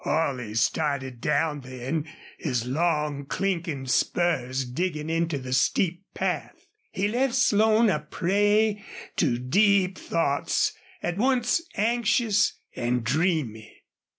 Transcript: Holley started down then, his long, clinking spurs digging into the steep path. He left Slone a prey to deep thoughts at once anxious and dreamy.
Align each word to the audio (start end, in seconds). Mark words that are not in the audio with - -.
Holley 0.03 0.55
started 0.55 1.21
down 1.21 1.59
then, 1.61 2.07
his 2.39 2.65
long, 2.65 3.27
clinking 3.27 3.85
spurs 3.85 4.65
digging 4.65 5.11
into 5.11 5.37
the 5.37 5.53
steep 5.53 6.01
path. 6.15 6.65
He 6.89 7.07
left 7.07 7.35
Slone 7.35 7.87
a 7.87 7.99
prey 7.99 8.83
to 9.17 9.37
deep 9.37 9.99
thoughts 9.99 10.73
at 11.03 11.17
once 11.17 11.61
anxious 11.75 12.53
and 12.75 13.03
dreamy. 13.03 13.83